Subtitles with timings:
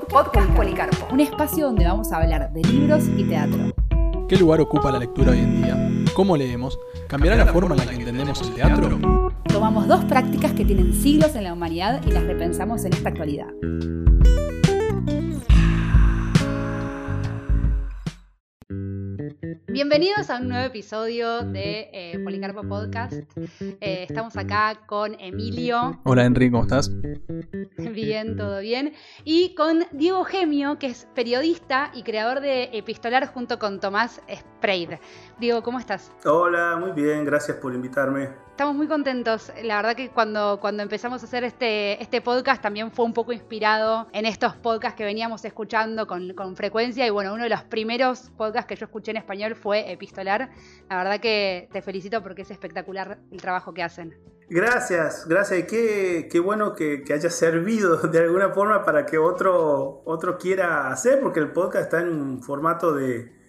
[0.00, 1.12] Podcast, Policarpo.
[1.12, 3.74] Un espacio donde vamos a hablar de libros y teatro.
[4.26, 6.12] ¿Qué lugar ocupa la lectura hoy en día?
[6.14, 6.78] ¿Cómo leemos?
[7.08, 8.98] ¿Cambiará la forma en la que entendemos el teatro?
[9.48, 13.48] Tomamos dos prácticas que tienen siglos en la humanidad y las repensamos en esta actualidad.
[19.84, 23.14] Bienvenidos a un nuevo episodio de eh, Policarpo Podcast.
[23.80, 26.00] Eh, estamos acá con Emilio.
[26.04, 26.88] Hola Enrique, ¿cómo estás?
[27.92, 28.92] Bien, todo bien.
[29.24, 34.90] Y con Diego Gemio, que es periodista y creador de Epistolar junto con Tomás Spreid.
[35.40, 36.12] Diego, ¿cómo estás?
[36.24, 38.28] Hola, muy bien, gracias por invitarme.
[38.62, 39.52] Estamos muy contentos.
[39.64, 43.32] La verdad que cuando, cuando empezamos a hacer este, este podcast también fue un poco
[43.32, 47.04] inspirado en estos podcasts que veníamos escuchando con, con frecuencia.
[47.04, 50.50] Y bueno, uno de los primeros podcasts que yo escuché en español fue Epistolar.
[50.88, 54.16] La verdad que te felicito porque es espectacular el trabajo que hacen.
[54.48, 55.64] Gracias, gracias.
[55.68, 60.86] Qué, qué bueno que, que, haya servido de alguna forma para que otro, otro quiera
[60.86, 63.41] hacer, porque el podcast está en un formato de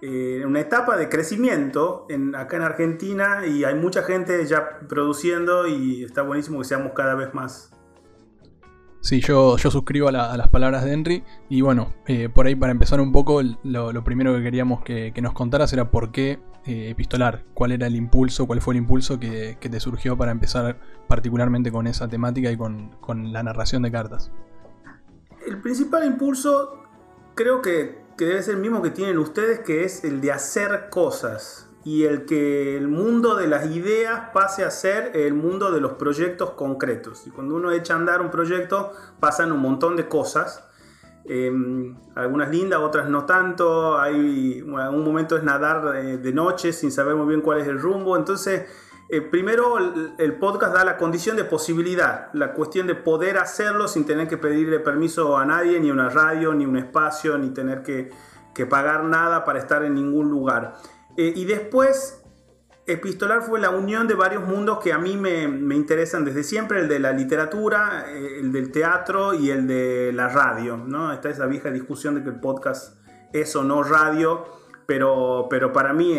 [0.00, 5.66] eh, una etapa de crecimiento en, acá en Argentina y hay mucha gente ya produciendo
[5.66, 7.72] y está buenísimo que seamos cada vez más.
[9.00, 12.72] Sí, yo, yo suscribo a, las palabras de Henry y bueno, eh, por ahí para
[12.72, 17.44] empezar un poco, lo, primero que queríamos que, nos contaras era por qué eh, epistolar,
[17.54, 21.86] cuál era el impulso, cuál fue el impulso que, te surgió para empezar particularmente con
[21.86, 24.30] esa temática y con, con la narración de cartas.
[25.46, 26.82] El principal impulso
[27.34, 30.88] creo que que debe ser el mismo que tienen ustedes, que es el de hacer
[30.90, 35.80] cosas y el que el mundo de las ideas pase a ser el mundo de
[35.80, 37.26] los proyectos concretos.
[37.26, 40.64] Y cuando uno echa a andar un proyecto, pasan un montón de cosas.
[41.24, 43.98] Em, algunas lindas, otras no tanto.
[43.98, 47.78] Hay, un momento es nadar eh, de noche sin saber muy bien cuál es el
[47.78, 48.16] rumbo.
[48.16, 48.66] Entonces,
[49.10, 49.78] eh, primero,
[50.18, 54.36] el, podcast da la condición de posibilidad, la cuestión de poder hacerlo sin tener que
[54.36, 58.10] pedirle permiso a nadie, ni una radio, ni un espacio, ni tener que,
[58.68, 60.74] pagar nada para estar en ningún lugar.
[61.16, 62.24] Eh, y después,
[62.88, 65.42] Epistolar fue la unión de varios mundos que a mí me,
[65.76, 70.28] interesan desde siempre, el de la literatura, eh, el del teatro y el de la
[70.28, 70.76] radio.
[70.76, 71.12] ¿no?
[71.12, 72.96] Está esa vieja discusión de que el podcast
[73.32, 74.44] es o no radio,
[74.88, 76.18] pero, pero para mí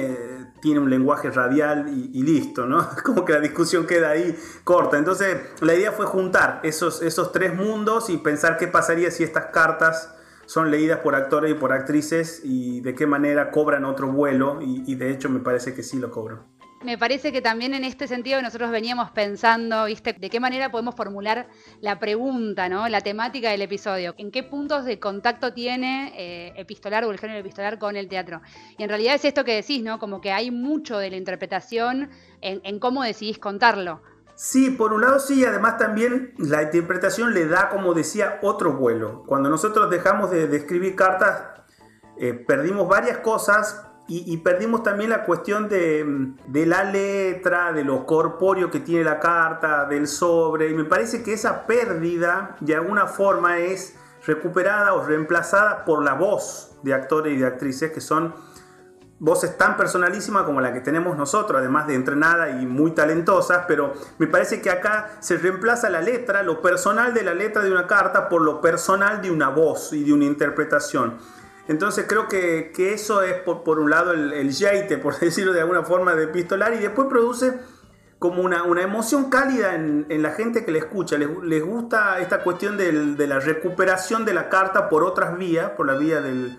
[0.62, 2.88] tiene un lenguaje radial y, listo, ¿no?
[3.03, 5.00] Como que la discusión queda ahí corta.
[5.00, 9.47] Entonces, la idea fue juntar esos, esos tres mundos y pensar qué pasaría si estas
[9.47, 10.13] cartas
[10.46, 14.84] son leídas por actores y por actrices y de qué manera cobran otro vuelo y,
[14.86, 16.44] y de hecho me parece que sí lo cobran.
[16.81, 20.13] Me parece que también en este sentido nosotros veníamos pensando, ¿viste?
[20.13, 21.50] De qué manera podemos formular
[21.81, 22.88] la pregunta, ¿no?
[22.88, 24.16] La temática del episodio.
[24.17, 28.41] ¿En qué puntos de contacto tiene eh, epistolar o el género epistolar con el teatro?
[28.78, 30.00] Y en realidad es esto que decís, ¿no?
[30.00, 34.01] Como que hay mucho de la interpretación en, cómo decidís contarlo.
[34.35, 39.23] Sí, por un lado sí, además también la interpretación le da, como decía, otro vuelo.
[39.28, 41.44] Cuando nosotros dejamos de, escribir cartas,
[42.18, 48.71] eh, perdimos varias cosas y, perdimos también la cuestión de, la letra, de lo corpóreo
[48.71, 50.71] que tiene la carta, del sobre.
[50.71, 56.15] Y me parece que esa pérdida de alguna forma es recuperada o reemplazada por la
[56.15, 58.33] voz de actores y de actrices que son
[59.19, 63.93] voces tan personalísimas como la que tenemos nosotros, además de entrenada y muy talentosas, pero
[64.17, 67.85] me parece que acá se reemplaza la letra, lo personal de la letra de una
[67.85, 71.17] carta por lo personal de una voz y de una interpretación.
[71.69, 76.16] Entonces creo que, eso es por, un lado el, el por decirlo de alguna forma,
[76.16, 77.53] de pistolar y después produce
[78.18, 81.16] como una, emoción cálida en, la gente que le escucha.
[81.19, 85.94] Les, gusta esta cuestión de la recuperación de la carta por otras vías, por la
[85.94, 86.57] vía del,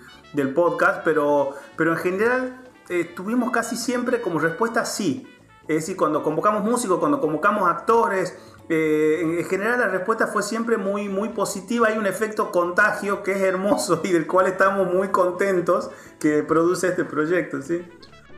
[0.54, 5.26] podcast, pero, pero en general eh, tuvimos casi siempre como respuesta sí.
[5.62, 8.38] Es decir, cuando convocamos músicos, cuando convocamos actores,
[8.72, 11.88] eh, en general la respuesta fue siempre muy, muy positiva.
[11.88, 16.86] Hay un efecto contagio que es hermoso y del cual estamos muy contentos que produce
[16.86, 17.60] este proyecto.
[17.62, 17.82] ¿sí?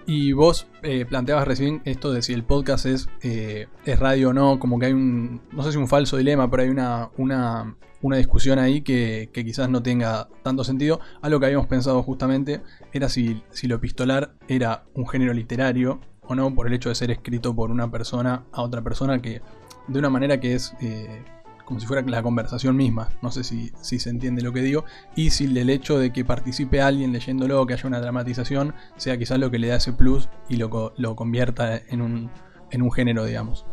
[0.06, 4.32] Y vos eh, planteabas recién esto de si el podcast es, eh, es radio o
[4.32, 7.76] no, como que hay un, no sé si un falso dilema, pero hay una, una,
[8.00, 11.00] una discusión ahí que, que, quizás no tenga tanto sentido.
[11.20, 12.62] Algo que habíamos pensado justamente
[12.94, 16.00] era si, si lo epistolar era un género literario
[16.34, 19.42] no, por el hecho de ser escrito por una persona a otra persona que
[19.88, 21.24] de una manera que es eh,
[21.64, 23.08] como si fuera la conversación misma.
[23.22, 24.84] No sé si, se entiende lo que digo.
[25.16, 29.38] Y si el hecho de que participe alguien leyéndolo, que haya una dramatización, sea quizás
[29.38, 32.30] lo que le da ese plus y lo, lo convierta en un,
[32.70, 33.64] en un género, digamos.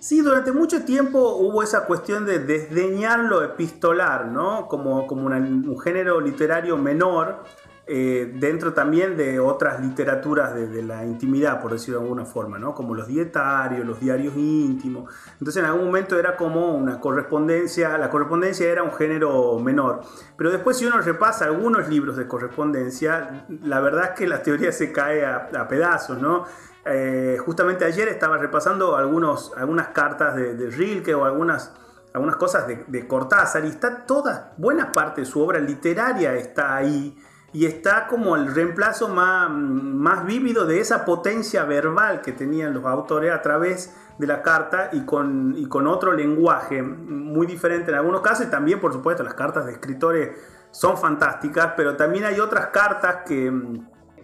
[0.00, 4.68] Sí, durante mucho tiempo hubo esa cuestión de desdeñar lo epistolar, ¿no?
[4.68, 7.42] Como, como un género literario menor.
[7.90, 12.74] Eh, dentro también de otras literaturas de, la intimidad, por decirlo de alguna forma, ¿no?
[12.74, 15.10] como los dietarios, los diarios íntimos.
[15.38, 20.02] Entonces en algún momento era como una correspondencia, la correspondencia era un género menor.
[20.36, 24.70] Pero después si uno repasa algunos libros de correspondencia, la verdad es que la teoría
[24.70, 26.20] se cae a, pedazos.
[26.20, 26.44] ¿no?
[26.84, 31.72] Eh, justamente ayer estaba repasando algunos, algunas cartas de, Rilke o algunas
[32.12, 36.74] algunas cosas de, de, Cortázar y está toda, buena parte de su obra literaria está
[36.74, 37.16] ahí
[37.52, 42.84] y está como el reemplazo más, más vívido de esa potencia verbal que tenían los
[42.84, 47.96] autores a través de la carta y con, y con otro lenguaje muy diferente en
[47.96, 50.30] algunos casos y también por supuesto las cartas de escritores
[50.70, 53.50] son fantásticas, pero también hay otras cartas que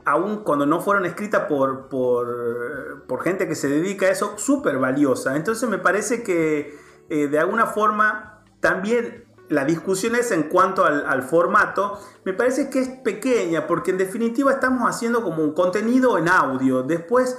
[0.04, 4.78] aún cuando no fueron escritas por, por, por gente que se dedica a eso, súper
[4.78, 5.36] valiosa.
[5.36, 6.78] Entonces me parece que
[7.08, 12.80] eh, de alguna forma también la discusión es en cuanto al, formato, me parece que
[12.80, 16.82] es pequeña, porque en definitiva estamos haciendo como un contenido en audio.
[16.82, 17.36] Después,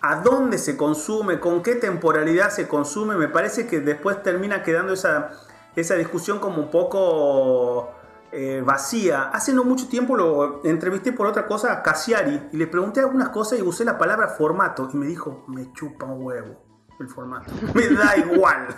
[0.00, 4.92] a dónde se consume, con qué temporalidad se consume, me parece que después termina quedando
[4.92, 5.30] esa,
[5.74, 7.90] esa discusión como un poco
[8.32, 9.30] eh, vacía.
[9.32, 13.30] Hace no mucho tiempo lo entrevisté por otra cosa a Cassiari y le pregunté algunas
[13.30, 16.66] cosas y usé la palabra formato y me dijo, me chupa un huevo
[17.00, 17.52] el formato.
[17.74, 18.68] Me da igual.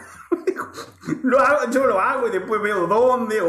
[1.23, 3.43] Lo hago, yo lo hago y después veo dónde.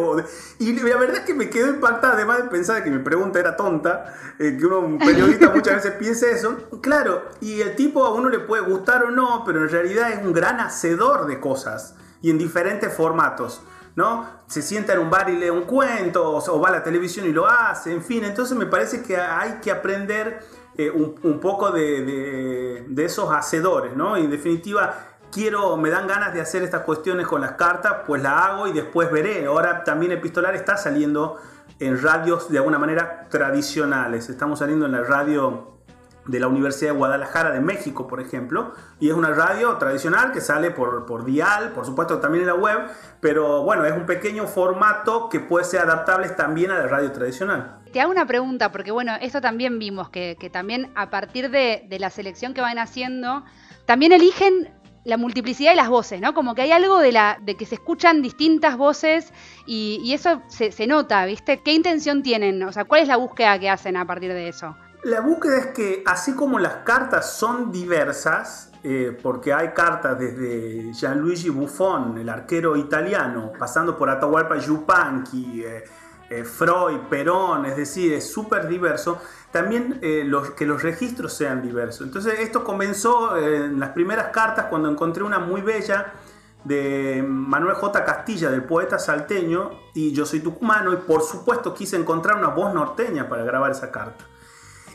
[0.59, 3.55] Y la verdad es que me quedo impactada, además de pensar que mi pregunta era
[3.55, 6.57] tonta, eh, que uno, un periodista muchas veces piensa eso.
[6.81, 10.23] Claro, y el tipo a uno le puede gustar o no, pero en realidad es
[10.23, 13.61] un gran hacedor de cosas y en diferentes formatos.
[13.95, 14.25] ¿no?
[14.47, 17.33] Se sienta en un bar y lee un cuento, o va a la televisión y
[17.33, 18.23] lo hace, en fin.
[18.23, 20.39] Entonces me parece que hay que aprender
[20.77, 24.17] eh, un, poco de, esos hacedores, ¿no?
[24.17, 28.21] Y en definitiva, quiero, me dan ganas de hacer estas cuestiones con las cartas, pues
[28.21, 29.45] la hago y después veré.
[29.45, 31.37] Ahora también Epistolar está saliendo
[31.79, 34.29] en radios de alguna manera tradicionales.
[34.29, 35.79] Estamos saliendo en la radio
[36.25, 40.41] de la Universidad de Guadalajara de México, por ejemplo, y es una radio tradicional que
[40.41, 42.79] sale por, por dial, por supuesto también en la web,
[43.19, 47.79] pero bueno, es un pequeño formato que puede ser adaptable también a la radio tradicional.
[47.91, 52.11] Te hago una pregunta, porque bueno, esto también vimos, que, también a partir de, la
[52.11, 53.43] selección que van haciendo,
[53.85, 54.71] también eligen
[55.09, 56.33] la multiplicidad de las voces, ¿no?
[56.33, 59.33] Como que hay algo de, la, de que se escuchan distintas voces
[59.65, 61.59] y, eso se, se, nota, ¿viste?
[61.61, 62.61] ¿Qué intención tienen?
[62.63, 64.75] O sea, ¿cuál es la búsqueda que hacen a partir de eso?
[65.03, 70.93] La búsqueda es que así como las cartas son diversas, eh, porque hay cartas desde
[70.93, 75.83] Gianluigi Buffon, el arquero italiano, pasando por Atahualpa Yupanqui, eh,
[76.29, 79.21] eh, Freud, Perón, es decir, es súper diverso,
[79.51, 82.05] también los, que los registros sean diversos.
[82.05, 86.13] Entonces esto comenzó en las primeras cartas cuando encontré una muy bella
[86.63, 88.03] de Manuel J.
[88.03, 92.73] Castilla, del poeta salteño, y yo soy tucumano, y por supuesto quise encontrar una voz
[92.73, 94.25] norteña para grabar esa carta.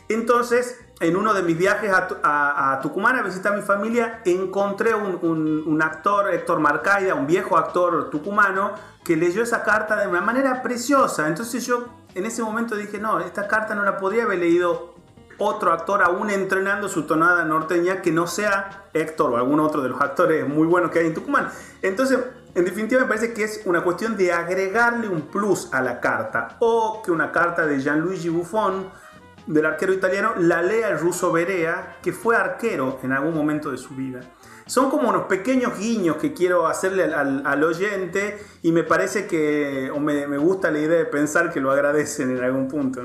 [0.07, 5.81] Entonces, en uno de mis viajes a, Tucumán a visitar a mi familia, encontré un,
[5.81, 8.73] actor, Héctor Marcaida, un viejo actor tucumano,
[9.03, 11.27] que leyó esa carta de una manera preciosa.
[11.27, 14.95] Entonces yo en ese momento dije, no, esta carta no la podría haber leído
[15.37, 19.89] otro actor aún entrenando su tonada norteña que no sea Héctor o algún otro de
[19.89, 21.49] los actores muy buenos que hay en Tucumán.
[21.81, 22.19] Entonces,
[22.55, 26.55] en definitiva me parece que es una cuestión de agregarle un plus a la carta
[26.59, 28.89] o que una carta de Gianluigi Buffon
[29.45, 33.77] del arquero italiano la lea el ruso Berea, que fue arquero en algún momento de
[33.77, 34.21] su vida.
[34.65, 39.99] Son como unos pequeños guiños que quiero hacerle al, oyente y me parece que, o
[39.99, 43.01] me, gusta la idea de pensar que lo agradecen en algún punto.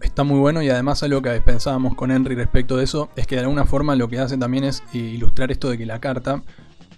[0.00, 3.36] Está muy bueno y además algo que pensábamos con Henry respecto de eso es que
[3.36, 6.42] de alguna forma lo que hace también es ilustrar esto de que la carta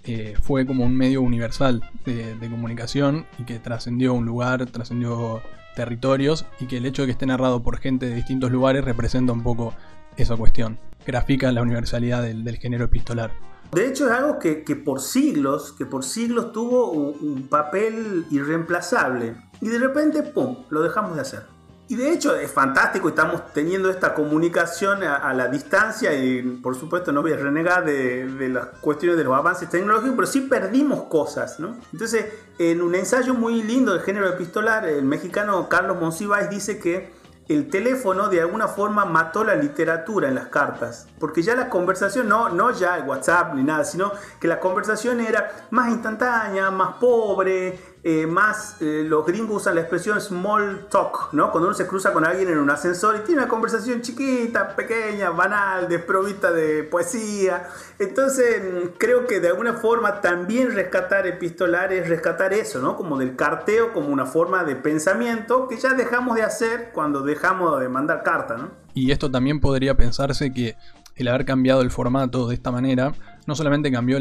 [0.03, 5.41] eh, fue como un medio universal de, de comunicación y que trascendió un lugar, trascendió
[5.75, 9.33] territorios y que el hecho de que esté narrado por gente de distintos lugares representa
[9.33, 9.75] un poco
[10.17, 10.79] esa cuestión.
[11.05, 13.31] Grafica la universalidad del, género epistolar.
[13.71, 19.67] De hecho es algo que, por siglos, que por siglos tuvo un papel irreemplazable y
[19.67, 21.55] de repente, ¡pum!, lo dejamos de hacer.
[21.87, 27.11] Y de hecho es fantástico, estamos teniendo esta comunicación a, la distancia y por supuesto
[27.11, 31.59] no voy a renegar de, las cuestiones de los avances tecnológicos, pero sí perdimos cosas,
[31.59, 31.77] ¿no?
[31.93, 32.25] Entonces,
[32.57, 37.13] en un ensayo muy lindo del género epistolar, el mexicano Carlos Monsiváis dice que
[37.47, 42.27] el teléfono de alguna forma mató la literatura en las cartas, porque ya la conversación,
[42.27, 46.95] no, no ya el WhatsApp ni nada, sino que la conversación era más instantánea, más
[46.97, 51.49] pobre, eh, más eh, los gringos usan la expresión small talk, ¿no?
[51.49, 55.31] Cuando uno se cruza con alguien en un ascensor y tiene una conversación chiquita, pequeña,
[55.31, 57.67] banal, desprovista de poesía.
[57.97, 62.95] Entonces, mm, creo que de alguna forma también rescatar epistolar es rescatar eso, ¿no?
[62.95, 67.79] Como del carteo, como una forma de pensamiento que ya dejamos de hacer cuando dejamos
[67.79, 68.69] de mandar carta, ¿no?
[68.93, 70.75] Y esto también podría pensarse que
[71.15, 73.13] el haber cambiado el formato de esta manera,
[73.45, 74.17] no solamente cambió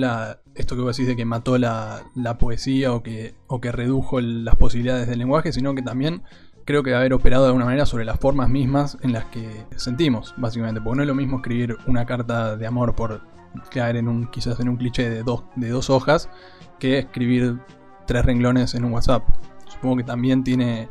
[0.54, 2.02] esto que vos decís de que mató la,
[2.38, 6.22] poesía o que, o que redujo las posibilidades del lenguaje, sino que también
[6.64, 10.34] creo que haber operado de alguna manera sobre las formas mismas en las que sentimos,
[10.36, 10.80] básicamente.
[10.80, 13.22] Porque no es lo mismo escribir una carta de amor por
[13.70, 16.28] caer en un, quizás en un cliché de dos, de dos hojas,
[16.78, 17.58] que escribir
[18.06, 19.24] tres renglones en un WhatsApp.
[19.66, 20.88] Supongo que también tiene.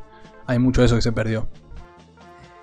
[0.47, 1.47] hay mucho de eso que se perdió.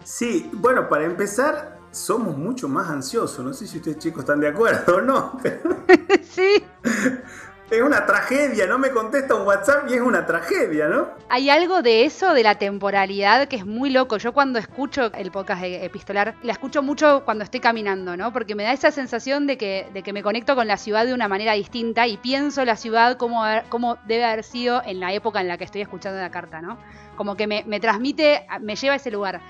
[0.05, 3.45] Sí, bueno, para empezar, somos mucho más ansiosos.
[3.45, 5.39] No sé si ustedes chicos están de acuerdo o no.
[6.23, 6.63] sí.
[7.71, 11.11] Es una tragedia, no me contesta un WhatsApp y es una tragedia, ¿no?
[11.29, 14.17] Hay algo de eso, de la temporalidad, que es muy loco.
[14.17, 18.33] Yo cuando escucho el podcast epistolar, la escucho mucho cuando estoy caminando, ¿no?
[18.33, 21.15] Porque me da esa sensación de que, de que me conecto con la ciudad de
[21.15, 25.41] una manera distinta y pienso la ciudad como, como debe haber sido en la época
[25.41, 26.77] en la que estoy escuchando la carta, ¿no?
[27.15, 29.41] Como que me, me transmite, me lleva a ese lugar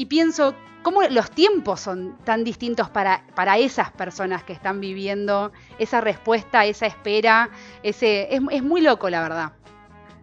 [0.00, 5.52] y pienso cómo los tiempos son tan distintos para, para esas personas que están viviendo
[5.78, 7.50] esa respuesta, esa espera,
[7.82, 9.52] ese, es, muy loco la verdad.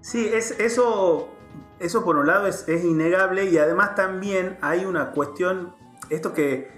[0.02, 1.30] Sí, es, eso,
[1.78, 5.76] eso por un lado es, es innegable y además también hay una cuestión,
[6.10, 6.72] esto que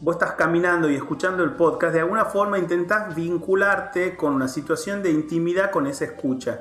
[0.00, 5.00] vos estás caminando y escuchando el podcast, de alguna forma intentás vincularte con una situación
[5.00, 6.60] de intimidad con esa escucha.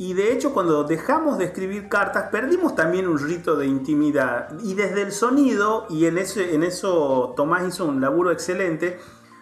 [0.00, 4.48] Y de hecho cuando dejamos de escribir cartas perdimos también un rito de intimidad.
[4.62, 8.98] Y desde el sonido, y en eso, en eso Tomás hizo un laburo excelente,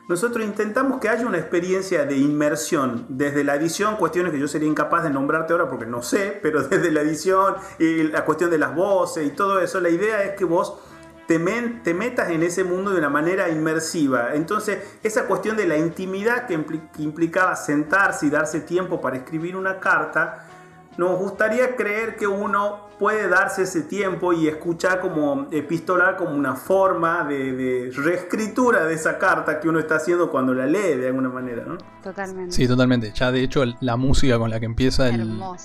[0.09, 4.69] nosotros intentamos que haya una experiencia de inmersión desde la edición, cuestiones que yo sería
[4.69, 8.59] incapaz de nombrarte ahora porque no sé, pero desde la edición y la cuestión de
[8.59, 10.75] las voces y todo eso, la idea es que vos
[11.28, 11.38] te,
[11.85, 14.35] te metas en ese mundo de una manera inmersiva.
[14.35, 16.54] Entonces, esa cuestión de la intimidad que
[16.99, 20.47] implicaba sentarse y darse tiempo para escribir una carta,
[20.97, 26.56] nos gustaría creer que uno puede darse ese tiempo y escuchar como epistolar como una
[26.56, 31.28] forma de, reescritura de esa carta que uno está haciendo cuando la lee de alguna
[31.28, 31.76] manera, ¿no?
[32.02, 32.52] Totalmente.
[32.52, 33.12] Sí, totalmente.
[33.14, 35.11] Ya de hecho la música con la que empieza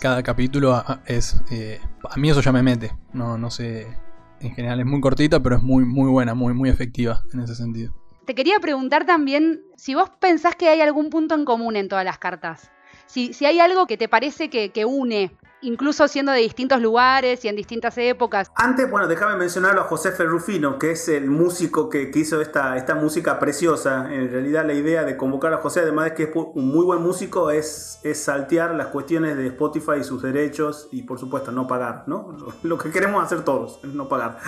[0.01, 1.41] cada capítulo ah, es...
[1.49, 2.93] Eh, a mí eso ya me mete.
[3.13, 3.97] No, no sé...
[4.43, 7.55] En general es muy cortita, pero es muy, muy buena, muy, muy efectiva en ese
[7.55, 7.93] sentido.
[8.25, 12.05] Te quería preguntar también si vos pensás que hay algún punto en común en todas
[12.05, 12.69] las cartas
[13.13, 15.31] si, hay algo que te parece que, une
[15.63, 18.51] incluso siendo de distintos lugares y en distintas épocas.
[18.55, 22.95] Antes, bueno, déjame mencionarlo a José Ferrufino, que es el músico que, hizo esta, esta
[22.95, 24.13] música preciosa.
[24.13, 27.01] En realidad la idea de convocar a José, además de que es un muy buen
[27.01, 31.67] músico, es, es saltear las cuestiones de Spotify y sus derechos y por supuesto no
[31.67, 32.35] pagar, ¿no?
[32.63, 34.39] Lo que queremos hacer todos es no pagar.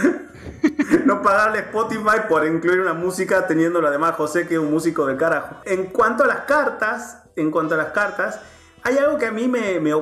[1.05, 5.17] no pagarle Spotify por incluir una música teniendo además José que es un músico del
[5.17, 5.57] carajo.
[5.65, 8.39] En cuanto a las cartas, en cuanto a las cartas,
[8.83, 9.93] hay algo que a mí me, me,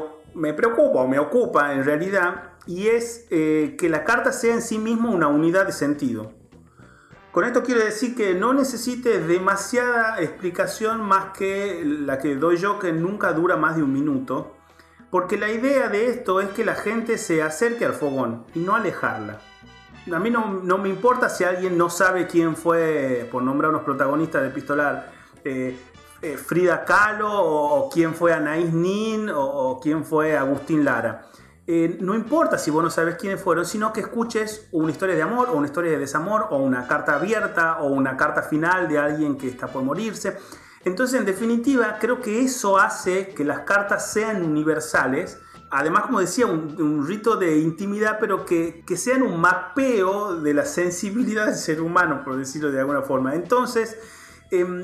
[0.54, 4.78] preocupa o me ocupa en realidad y es eh, que la carta sea en sí
[4.78, 6.32] misma una unidad de sentido.
[7.32, 12.78] Con esto quiero decir que no necesite demasiada explicación más que la que doy yo,
[12.78, 14.56] que nunca dura más de un minuto,
[15.10, 18.76] porque la idea de esto es que la gente se acerque al fogón y no
[18.76, 19.40] alejarla.
[20.14, 23.84] A mí no, no me importa si alguien no sabe quién fue, por nombrar unos
[23.84, 25.12] protagonistas de Pistolar,
[25.44, 25.76] eh,
[26.24, 31.28] eh, Frida Kahlo o, quién fue Anaís Nin o, quién fue Agustín Lara.
[31.68, 35.22] Eh, no importa si vos no sabes quiénes fueron, sino que escuches una historia de
[35.22, 39.00] amor o una historia de desamor o una carta abierta o una carta final de
[39.00, 40.38] alguien que está por morirse.
[40.86, 45.40] Entonces, en definitiva, creo que eso hace que las cartas sean universales.
[45.72, 50.64] Además, como decía, un, rito de intimidad, pero que, que sean un mapeo de la
[50.66, 53.36] sensibilidad del ser humano, por decirlo de alguna forma.
[53.36, 53.98] Entonces,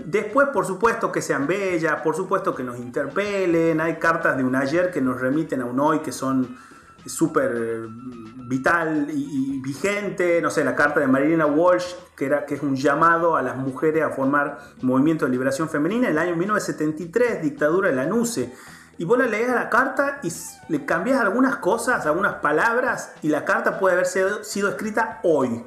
[0.05, 3.79] después, por supuesto, que sean bellas, por supuesto que nos interpelen.
[3.81, 6.57] Hay cartas de un ayer que nos remiten a un hoy que son
[7.05, 10.41] súper vital y, vigente.
[10.41, 14.09] No sé, la carta de Marilena Walsh, que, es un llamado a las mujeres a
[14.09, 16.07] formar movimiento de liberación femenina.
[16.07, 18.53] En el año 1973, dictadura de la NUCE.
[18.97, 20.31] Y vos la lees a la carta y
[20.67, 25.63] le cambias algunas cosas, algunas palabras, y la carta puede haber sido escrita hoy.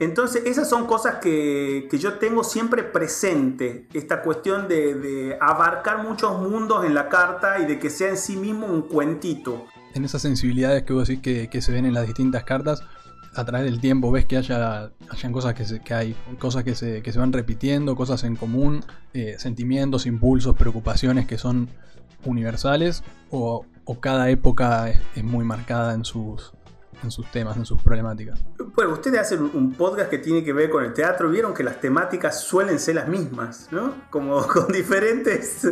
[0.00, 6.84] Entonces, esas son cosas que, yo tengo siempre presente, esta cuestión de, abarcar muchos mundos
[6.84, 9.66] en la carta y de que sea en sí mismo un cuentito.
[9.94, 12.84] En esas sensibilidades que vos decís que, se ven en las distintas cartas,
[13.34, 16.74] a través del tiempo ves que haya hayan cosas que, se, que hay, cosas que
[16.74, 21.68] se, que se, van repitiendo, cosas en común, eh, sentimientos, impulsos, preocupaciones que son
[22.24, 26.52] universales, o, o cada época es muy marcada en sus,
[27.02, 28.44] en sus temas, en sus problemáticas.
[28.74, 31.80] Bueno, ustedes hacen un podcast que tiene que ver con el teatro, vieron que las
[31.80, 33.94] temáticas suelen ser las mismas, ¿no?
[34.10, 35.66] Como con diferentes,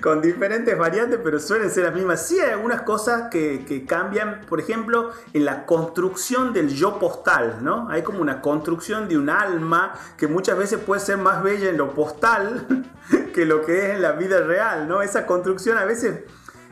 [0.00, 2.26] con diferentes variantes, pero suelen ser las mismas.
[2.26, 7.58] Sí hay algunas cosas que, que cambian, por ejemplo, en la construcción del yo postal,
[7.62, 7.88] ¿no?
[7.88, 11.76] Hay como una construcción de un alma que muchas veces puede ser más bella en
[11.76, 12.86] lo postal
[13.34, 15.02] que lo que es en la vida real, ¿no?
[15.02, 16.20] Esa construcción a veces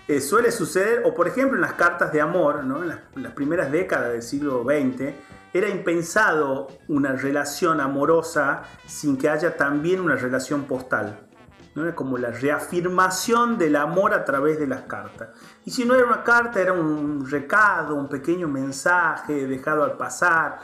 [0.09, 2.83] eh, suele suceder, o por ejemplo en las cartas de amor, ¿no?
[2.83, 5.13] en, las, primeras décadas del siglo XX,
[5.53, 11.29] era impensado una relación amorosa sin que haya también una relación postal.
[11.75, 11.83] ¿no?
[11.83, 15.29] Era como la reafirmación del amor a través de las cartas.
[15.67, 20.59] Y si no era una carta, era un recado, un pequeño mensaje dejado al pasar.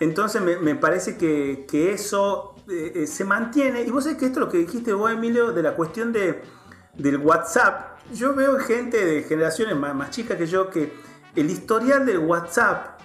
[0.00, 3.82] Entonces me, parece que, eso eh, eh, se mantiene.
[3.82, 6.42] Y vos sabés que esto es lo que dijiste vos, Emilio, de la cuestión de,
[6.94, 10.92] del WhatsApp yo veo gente de generaciones más, chicas que yo que
[11.34, 12.96] el historial del WhatsApp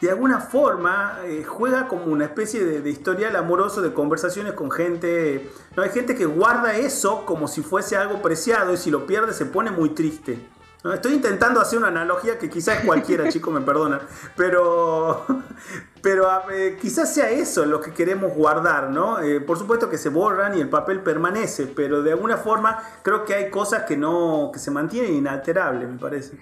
[0.00, 5.50] de alguna forma eh, juega como una especie de, historial amoroso de conversaciones con gente.
[5.76, 9.32] No hay gente que guarda eso como si fuese algo preciado y si lo pierde
[9.32, 10.46] se pone muy triste.
[10.92, 14.02] Estoy intentando hacer una analogía que quizás cualquiera, chico, me perdona,
[14.36, 15.24] pero,
[16.02, 19.18] pero eh, quizás sea eso lo que queremos guardar, ¿no?
[19.20, 23.24] Eh, por supuesto que se borran y el papel permanece, pero de alguna forma creo
[23.24, 26.38] que hay cosas que no, que se mantienen inalterables, me parece.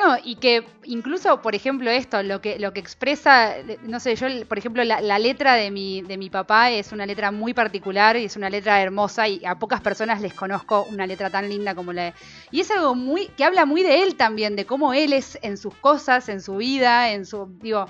[0.00, 4.28] No, y que incluso, por ejemplo, esto, lo que, lo que expresa, no sé, yo,
[4.48, 8.24] por ejemplo, la, letra de mi, de mi papá es una letra muy particular y
[8.24, 11.92] es una letra hermosa y a pocas personas les conozco una letra tan linda como
[11.92, 12.14] la de...
[12.50, 15.58] Y es algo muy, que habla muy de él también, de cómo él es en
[15.58, 17.84] sus cosas, en su vida, en su, digo,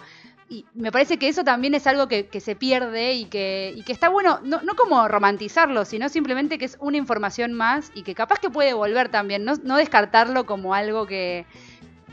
[0.48, 3.92] y me parece que eso también es algo que, se pierde y que, y que
[3.92, 8.16] está bueno, no, no, como romantizarlo, sino simplemente que es una información más y que
[8.16, 11.46] capaz que puede volver también, no, no descartarlo como algo que,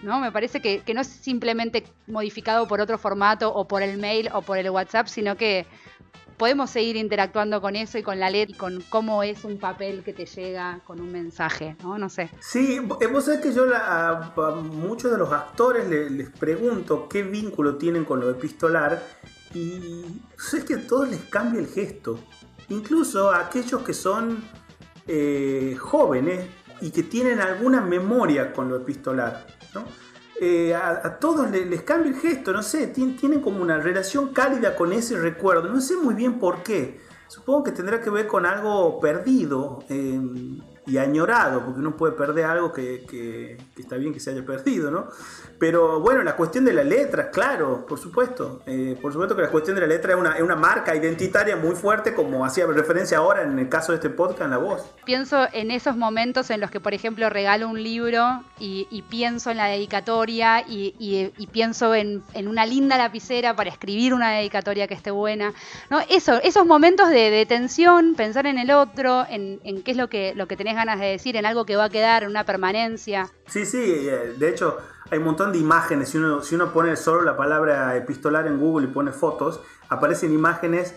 [0.03, 0.19] ¿no?
[0.19, 4.41] Me parece que, no es simplemente modificado por otro formato o por el mail o
[4.41, 5.65] por el WhatsApp, sino que
[6.37, 10.03] podemos seguir interactuando con eso y con la letra y con cómo es un papel
[10.03, 11.97] que te llega con un mensaje, ¿no?
[11.97, 12.29] No sé.
[12.39, 17.77] Sí, eh, vos sabés que yo a, muchos de los actores les, pregunto qué vínculo
[17.77, 19.01] tienen con lo epistolar
[19.53, 20.03] y
[20.35, 22.19] es que a todos les cambia el gesto.
[22.69, 24.43] Incluso a aquellos que son
[25.07, 26.45] eh, jóvenes
[26.81, 29.56] y que tienen alguna memoria con lo epistolar.
[30.39, 34.93] Eh, a, todos les, cambia el gesto, no sé, tienen, como una relación cálida con
[34.93, 36.99] ese recuerdo, no sé muy bien por qué.
[37.27, 39.83] Supongo que tendrá que ver con algo perdido.
[39.89, 40.19] Eh,
[40.87, 45.09] y añorado, porque uno puede perder algo que, está bien que se haya perdido, ¿no?
[45.59, 48.61] Pero bueno, la cuestión de la letra, claro, por supuesto.
[48.65, 51.57] Eh, por supuesto que la cuestión de la letra es una, es una marca identitaria
[51.57, 54.85] muy fuerte, como hacía referencia ahora en el caso de este podcast, en la voz.
[55.03, 59.57] Pienso en esos momentos en los que, por ejemplo, regalo un libro y, pienso en
[59.57, 65.53] la dedicatoria y, pienso en, una linda lapicera para escribir una dedicatoria que esté buena.
[65.89, 65.99] ¿no?
[66.09, 70.33] Eso, esos momentos de, tensión, pensar en el otro, en, en qué es lo que,
[70.35, 73.29] lo que tenés ganas de decir, en algo que va a quedar, en una permanencia.
[73.47, 74.77] Sí, sí, eh, de hecho
[75.09, 78.59] hay un montón de imágenes, si uno, si uno pone solo la palabra epistolar en
[78.59, 80.95] Google y pone fotos, aparecen imágenes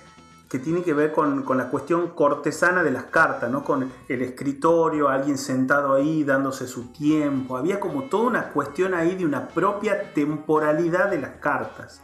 [0.48, 3.62] que tienen que ver con, con, la cuestión cortesana de las cartas, ¿no?
[3.62, 7.56] con el escritorio, alguien sentado ahí dándose su tiempo.
[7.56, 12.02] Había como toda una cuestión ahí de una propia temporalidad de las cartas.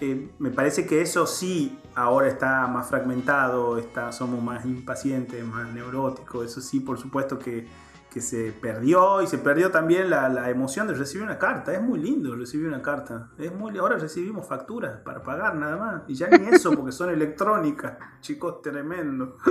[0.00, 5.72] Eh, me parece que eso sí ahora está más fragmentado, está, somos más impacientes, más
[5.72, 7.66] neuróticos, eso sí, por supuesto que,
[8.10, 11.72] se perdió y se perdió también la, emoción de recibir una carta.
[11.72, 13.30] Es muy lindo recibir una carta.
[13.38, 16.02] Es muy, ahora recibimos facturas para pagar nada más.
[16.08, 17.98] Y ya ni eso porque son electrónicas.
[18.20, 19.36] Chicos, tremendo.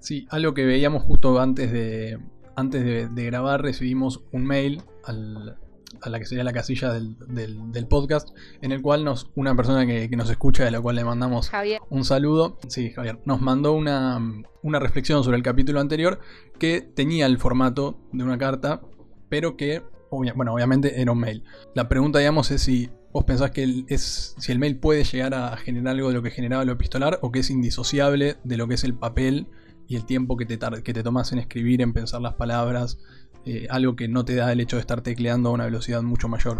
[0.00, 2.18] Sí, algo que veíamos justo antes de,
[2.56, 5.56] antes de grabar, recibimos un mail al,
[6.02, 8.28] a la que sería la casilla del, podcast,
[8.60, 11.50] en el cual nos, una persona que, nos escucha, de la cual le mandamos
[11.88, 14.20] un saludo, sí, Javier, nos mandó una,
[14.62, 16.20] reflexión sobre el capítulo anterior
[16.58, 18.80] que tenía el formato de una carta,
[19.28, 21.44] pero que, bueno, obviamente era un mail.
[21.74, 25.56] La pregunta, digamos, es si vos pensás que es, si el mail puede llegar a
[25.56, 28.74] generar algo de lo que generaba lo epistolar o que es indisociable de lo que
[28.74, 29.48] es el papel
[29.86, 32.98] y el tiempo que te, que te tomas en escribir, en pensar las palabras
[33.44, 36.28] eh, algo que no te da el hecho de estar tecleando a una velocidad mucho
[36.28, 36.58] mayor.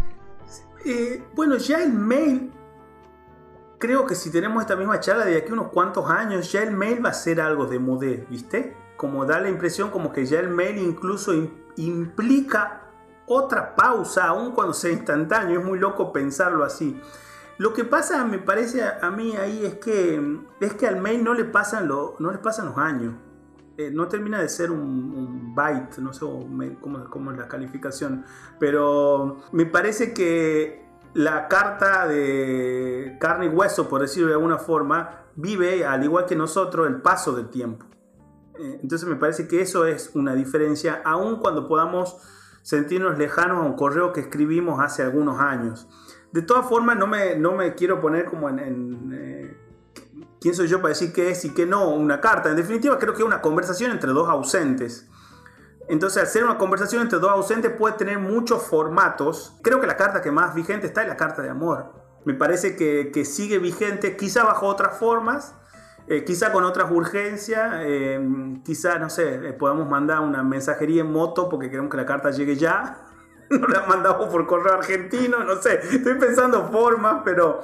[0.85, 2.53] Eh, bueno, ya el mail,
[3.79, 7.05] creo que si tenemos esta misma charla de aquí unos cuantos años, ya el mail
[7.05, 8.77] va a ser algo de modé, ¿viste?
[8.97, 11.33] Como da la impresión como que ya el mail incluso
[11.77, 12.83] implica
[13.27, 17.01] otra pausa, aun cuando sea instantáneo, es muy loco pensarlo así.
[17.59, 20.21] Lo que pasa, me parece a, mí ahí es que,
[20.61, 23.15] es que al mail no le pasan, lo, no le pasan los años.
[23.77, 26.21] Eh, no termina de ser un, byte, no sé
[26.81, 28.25] cómo, cómo, es la calificación,
[28.59, 35.25] pero me parece que la carta de carne y hueso, por decirlo de alguna forma,
[35.37, 37.87] vive, al igual que nosotros, el paso del tiempo.
[38.59, 42.19] Eh, entonces me parece que eso es una diferencia, aun cuando podamos
[42.63, 45.89] sentirnos lejanos a un correo que escribimos hace algunos años.
[46.33, 49.13] De todas formas, no me, no me quiero poner como en...
[49.13, 49.59] Eh,
[50.43, 52.51] ¿Quién soy yo para decir qué es y qué no una carta?
[52.51, 55.09] En definitiva, creo que es una conversación entre dos ausentes.
[55.89, 59.57] Entonces, al ser una conversación entre dos ausentes puede tener muchos formatos.
[59.63, 61.93] Creo que la carta que más vigente está es la carta de amor.
[62.25, 65.55] Me parece que, que sigue vigente, quizá bajo otras formas,
[66.09, 68.21] eh, quizá con otras urgencias, eh,
[68.65, 72.33] quizá, no sé, eh, podamos mandar una mensajería en moto porque queremos que la carta
[72.33, 73.07] llegue ya.
[73.51, 75.81] no la mandamos por correo argentino, no sé.
[75.93, 77.61] Estoy pensando formas, pero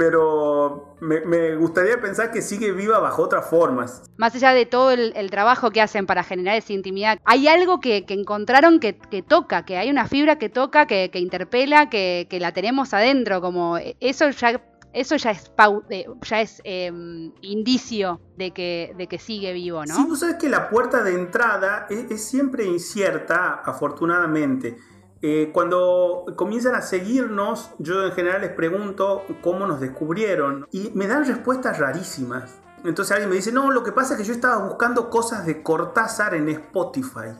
[0.00, 4.02] pero me, gustaría pensar que sigue viva bajo otras formas.
[4.16, 8.06] Más allá de todo el, trabajo que hacen para generar esa intimidad, hay algo que,
[8.08, 8.94] encontraron que,
[9.28, 14.30] toca, que hay una fibra que toca, que, interpela, que, la tenemos adentro, como eso
[14.30, 14.64] ya...
[14.92, 15.52] Eso ya es,
[15.90, 19.94] eh, ya es em, indicio de que, de que sigue vivo, ¿no?
[19.94, 24.78] Sí, tú sabes que la puerta de entrada es siempre incierta, afortunadamente.
[25.22, 31.06] Eh, cuando comienzan a seguirnos, yo en general les pregunto cómo nos descubrieron y me
[31.06, 32.60] dan respuestas rarísimas.
[32.84, 35.62] Entonces alguien me dice, no, lo que pasa es que yo estaba buscando cosas de
[35.62, 37.36] Cortázar en Spotify.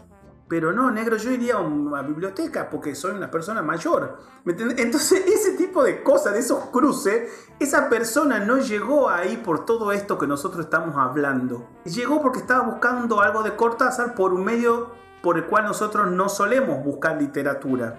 [0.46, 4.18] Pero no, negro, yo iría a una biblioteca porque soy una persona mayor.
[4.44, 9.92] Entonces, ese tipo de cosas, de esos cruces, esa persona no llegó ahí por todo
[9.92, 11.66] esto que nosotros estamos hablando.
[11.84, 14.90] Llegó porque estaba buscando algo de Cortázar por un medio
[15.22, 17.98] por el cual nosotros no solemos buscar literatura.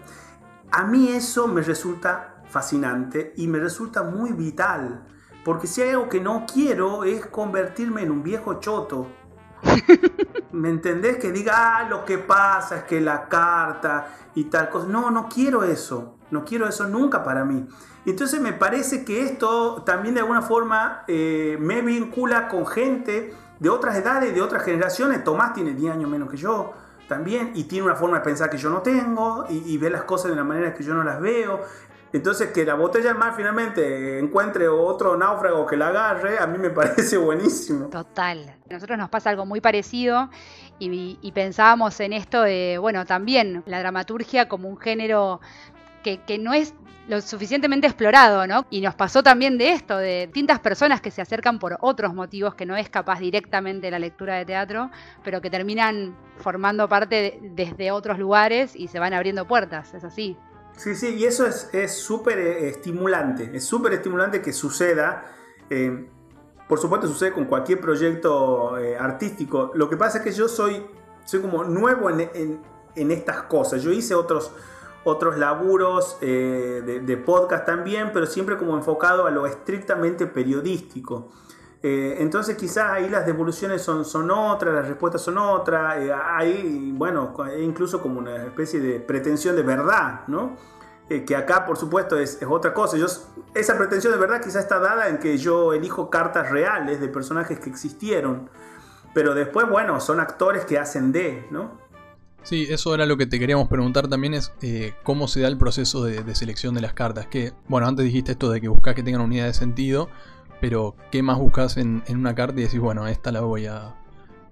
[0.72, 5.04] A mí eso me resulta fascinante y me resulta muy vital,
[5.44, 9.08] porque si hay algo que no quiero es convertirme en un viejo choto.
[10.52, 11.18] ¿Me entendés?
[11.18, 14.88] Que diga, ah, lo que pasa es que la carta y tal cosa.
[14.88, 16.18] No, no quiero eso.
[16.30, 17.68] No quiero eso nunca para mí.
[18.06, 23.70] Entonces me parece que esto también de alguna forma eh, me vincula con gente de
[23.70, 25.24] otras edades, de otras generaciones.
[25.24, 26.74] Tomás tiene 10 años menos que yo
[27.12, 30.28] también y tiene una forma de pensar que yo no tengo y, ve las cosas
[30.28, 31.60] de una manera que yo no las veo.
[32.14, 36.58] Entonces que la botella del mar finalmente encuentre otro náufrago que la agarre, a mí
[36.58, 37.88] me parece buenísimo.
[37.88, 38.56] Total.
[38.70, 40.30] A nosotros nos pasa algo muy parecido
[40.80, 45.42] y, y pensábamos en esto de, bueno, también la dramaturgia como un género
[46.02, 46.74] que, no es
[47.08, 48.66] lo suficientemente explorado, ¿no?
[48.70, 52.56] Y nos pasó también de esto, de distintas personas que se acercan por otros motivos
[52.56, 54.90] que no es capaz directamente la lectura de teatro,
[55.24, 60.38] pero que terminan formando parte desde otros lugares y se van abriendo puertas, es así.
[60.78, 65.26] Sí, sí, y eso es súper eh, estimulante, es súper estimulante que suceda.
[65.70, 66.08] Eh,
[66.68, 69.72] por supuesto sucede con cualquier proyecto eh, artístico.
[69.76, 70.86] Lo que pasa es que yo soy,
[71.26, 72.62] soy como nuevo en,
[72.96, 73.84] en estas cosas.
[73.84, 74.54] Yo hice otros
[75.04, 81.30] otros laburos eh, de, podcast también, pero siempre como enfocado a lo estrictamente periodístico.
[81.84, 86.92] Eh, entonces quizás ahí las devoluciones son, son otras, las respuestas son otras, eh, hay,
[86.96, 90.56] bueno, incluso como una especie de pretensión de verdad, ¿no?
[91.28, 92.96] que acá por supuesto es, es otra cosa.
[92.96, 93.06] Yo,
[93.54, 97.60] esa pretensión de verdad quizás está dada en que yo elijo cartas reales de personajes
[97.60, 98.50] que existieron,
[99.14, 101.81] pero después, bueno, son actores que hacen de, ¿no?
[102.44, 105.58] Sí, eso era lo que te queríamos preguntar también, es eh, cómo se da el
[105.58, 107.28] proceso de, selección de las cartas.
[107.28, 110.10] Que, bueno, antes dijiste esto de que buscas que tengan unidad de sentido,
[110.60, 113.96] pero ¿qué más buscas en, una carta y decís, bueno, esta la voy a,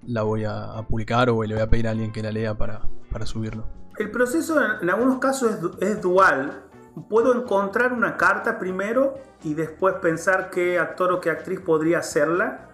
[0.05, 2.81] la voy a, publicar o le voy a pedir a alguien que la lea para,
[3.25, 3.67] subirlo?
[3.97, 6.63] El proceso en, algunos casos es, es dual.
[7.09, 12.68] Puedo encontrar una carta primero y después pensar qué actor o qué actriz podría hacerla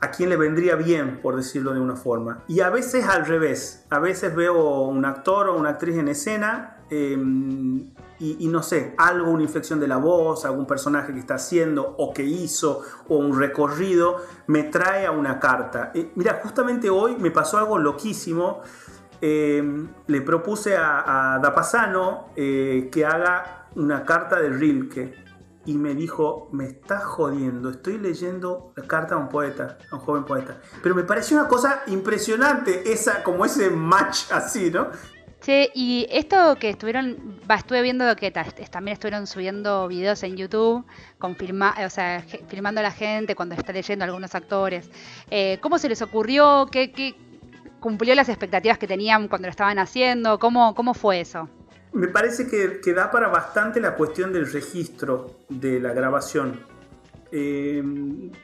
[0.00, 2.44] a quién le vendría bien, por decirlo de una forma.
[2.46, 3.84] Y a veces al revés.
[3.90, 9.30] A veces veo un actor o una actriz en escena em, y, no sé, algo,
[9.30, 13.38] una inflexión de la voz, algún personaje que está haciendo o que hizo o un
[13.38, 15.92] recorrido, me trae a una carta.
[15.94, 18.62] Eh, mira, justamente hoy me pasó algo loquísimo.
[19.20, 25.27] Em, le propuse a, a Dapasano eh, que haga una carta de Rilke
[25.68, 30.00] y me dijo, me está jodiendo, estoy leyendo la carta a un poeta, a un
[30.00, 30.56] joven poeta.
[30.82, 34.88] Pero me pareció una cosa impresionante, esa, como ese match así, ¿no?
[35.40, 40.86] Sí, y esto que estuvieron, va, estuve viendo que también estuvieron subiendo videos en YouTube,
[41.18, 44.90] con o sea, filmando a la gente cuando está leyendo algunos actores.
[45.30, 46.66] Eh, ¿Cómo se les ocurrió?
[46.72, 47.14] ¿Qué, ¿Qué,
[47.78, 50.38] cumplió las expectativas que tenían cuando lo estaban haciendo?
[50.38, 51.50] ¿Cómo, cómo fue eso?
[51.92, 56.60] Me parece que, da para bastante la cuestión del registro de la grabación.
[57.30, 57.82] Eh,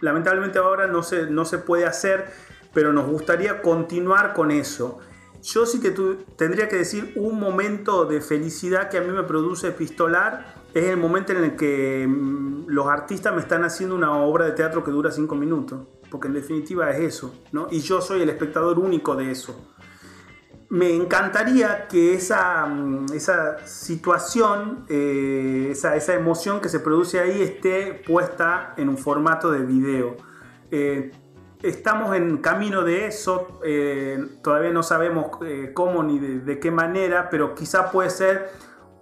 [0.00, 2.26] lamentablemente ahora no se, no se puede hacer,
[2.72, 5.00] pero nos gustaría continuar con eso.
[5.42, 5.90] Yo sí que
[6.37, 10.96] tendría que decir un momento de felicidad que a mí me produce epistolar es el
[10.96, 14.90] momento en el que mm, los artistas me están haciendo una obra de teatro que
[14.90, 17.68] dura cinco minutos, porque en definitiva es eso, ¿no?
[17.70, 19.73] Y yo soy el espectador único de eso.
[20.74, 27.42] Me encantaría que esa, mm, esa situación, eh, esa, esa, emoción que se produce ahí
[27.42, 30.16] esté puesta en un formato de video.
[30.72, 31.12] Eh,
[31.62, 35.38] estamos en camino de eso, eh, todavía no sabemos
[35.74, 38.50] cómo ni de, de qué manera, pero quizá puede ser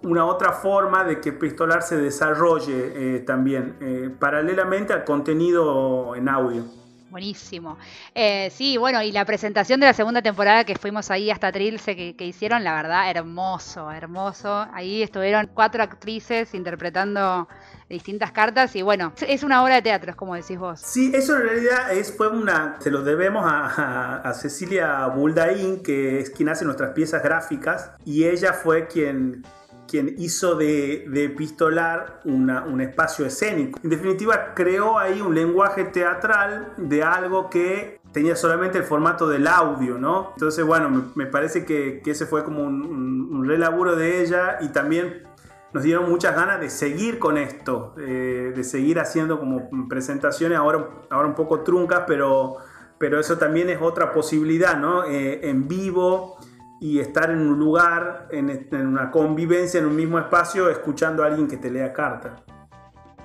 [0.03, 6.82] una otra forma de que Pistolar se desarrolle también, paralelamente al contenido en audio.
[7.13, 7.77] Buenísimo.
[8.15, 11.95] Eh, sí, bueno, y la presentación de la segunda temporada que fuimos ahí hasta Trilce
[11.95, 14.65] que, que, hicieron, la verdad, hermoso, hermoso.
[14.73, 17.47] Ahí estuvieron cuatro actrices interpretando
[17.87, 20.79] distintas cartas y bueno, es una obra de teatro, es como decís vos.
[20.79, 26.19] Sí, eso en realidad es, fue una, se lo debemos a, a, Cecilia Buldaín, que
[26.19, 29.43] es quien hace nuestras piezas gráficas y ella fue quien
[29.93, 33.79] quien hizo de, de Epistolar un espacio escénico.
[33.83, 39.45] En definitiva, creó ahí un lenguaje teatral de algo que tenía solamente el formato del
[39.45, 40.31] audio, ¿no?
[40.31, 42.81] Entonces, bueno, me, parece que, ese fue como un,
[43.31, 45.27] un, relaburo de ella y también
[45.73, 50.89] nos dieron muchas ganas de seguir con esto, eh, de seguir haciendo como presentaciones ahora,
[51.11, 52.57] ahora un poco truncas, pero,
[52.97, 55.03] pero eso también es otra posibilidad, ¿no?
[55.03, 56.39] Eh, en vivo
[56.83, 61.47] y estar en un lugar, en, una convivencia, en un mismo espacio, escuchando a alguien
[61.47, 62.43] que te lea carta.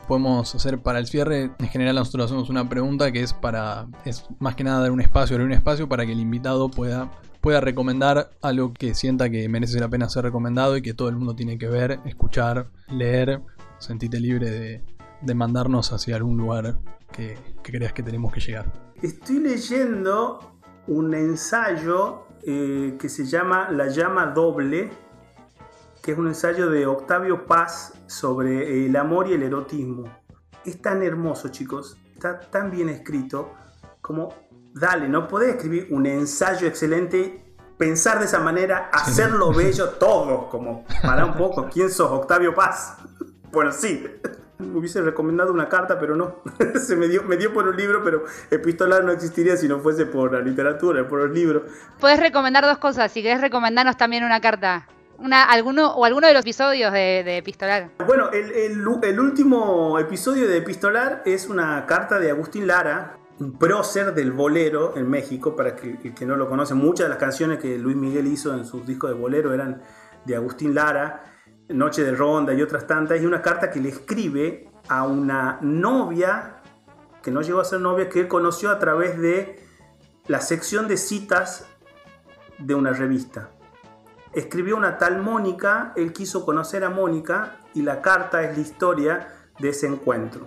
[0.06, 4.28] Podemos hacer para el cierre, en general nosotros hacemos una pregunta que es para, es
[4.38, 7.60] más que nada dar un espacio, dar un espacio para que el invitado pueda, pueda
[7.60, 11.34] recomendar algo que sienta que merece la pena ser recomendado y que todo el mundo
[11.34, 13.42] tiene que ver, escuchar, leer,
[13.78, 14.84] sentirte libre
[15.20, 16.78] de, mandarnos hacia algún lugar
[17.10, 18.72] que, que creas que tenemos que llegar.
[19.02, 20.38] Estoy leyendo
[20.86, 24.88] un ensayo eh, que se llama La llama doble,
[26.02, 30.04] que es un ensayo de Octavio Paz sobre el amor y el erotismo.
[30.64, 33.52] Es tan hermoso, chicos, está tan bien escrito
[34.00, 34.32] como,
[34.72, 40.86] dale, no podés escribir un ensayo excelente, pensar de esa manera, hacerlo bello todo, como,
[41.02, 42.96] para un poco, ¿quién sos, Octavio Paz?
[43.52, 44.06] Bueno, sí.
[44.58, 46.42] Me hubiese recomendado una carta, pero no.
[46.74, 50.04] Se me dio, me dio por un libro, pero epistolar no existiría si no fuese
[50.04, 51.64] por la literatura, por el libro.
[52.00, 53.12] Puedes recomendar dos cosas.
[53.12, 54.88] Si querés recomendarnos también una carta.
[55.18, 57.90] Una, alguno, o alguno de los episodios de, Epistolar.
[58.06, 64.14] Bueno, el, el, último episodio de Epistolar es una carta de Agustín Lara, un prócer
[64.14, 66.74] del bolero en México, para que, el que no lo conoce.
[66.74, 69.82] Muchas de las canciones que Luis Miguel hizo en sus discos de bolero eran
[70.24, 71.37] de Agustín Lara.
[71.68, 76.62] Noche de Ronda y otras tantas, y una carta que le escribe a una novia,
[77.22, 79.60] que no llegó a ser novia, que él conoció a través de
[80.26, 81.66] la sección de citas
[82.58, 83.50] de una revista.
[84.32, 89.28] Escribió una tal Mónica, él quiso conocer a Mónica y la carta es la historia
[89.58, 90.46] de ese encuentro.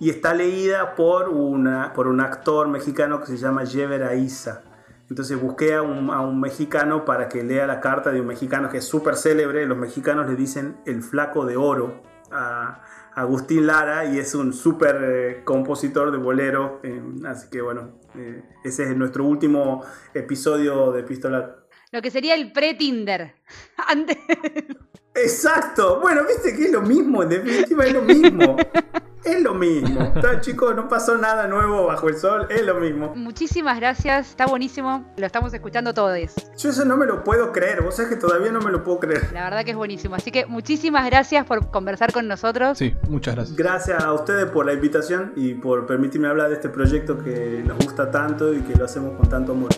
[0.00, 4.62] Y está leída por, una, por un actor mexicano que se llama Jever Aiza.
[5.10, 8.84] Entonces busqué a un, mexicano para que lea la carta de un mexicano que es
[8.84, 9.66] súper célebre.
[9.66, 12.82] Los mexicanos le dicen el flaco de oro a
[13.14, 16.80] Agustín Lara y es un súper eh, compositor de bolero.
[16.82, 21.66] Eh, así que bueno, eh, ese es nuestro último episodio de Pistolar.
[21.90, 23.34] Lo que sería el pre-Tinder.
[25.14, 26.00] Exacto.
[26.00, 28.56] Bueno, viste que es lo mismo, en definitiva es lo mismo.
[29.24, 30.12] Es lo mismo.
[30.40, 33.12] chicos, no pasó nada nuevo bajo el sol, es lo mismo.
[33.14, 35.04] Muchísimas gracias, está buenísimo.
[35.16, 36.08] Lo estamos escuchando todos.
[36.56, 39.00] Yo eso no me lo puedo creer, vos sabés que todavía no me lo puedo
[39.00, 39.30] creer.
[39.32, 40.14] La verdad que es buenísimo.
[40.14, 42.78] Así que muchísimas gracias por conversar con nosotros.
[42.78, 43.56] Sí, muchas gracias.
[43.56, 47.78] Gracias a ustedes por la invitación y por permitirme hablar de este proyecto que nos
[47.78, 49.70] gusta tanto y que lo hacemos con tanto amor.